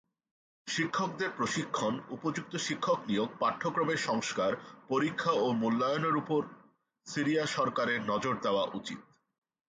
[0.67, 4.51] শিক্ষকদের প্রশিক্ষণ, উপযুক্ত শিক্ষক নিয়োগ, পাঠ্যক্রমের সংস্কার,
[4.87, 6.41] পরীক্ষা ও মূল্যায়ন এর ওপর
[7.07, 8.99] সিরিয়া সরকারের নজর দেওয়া উচিত।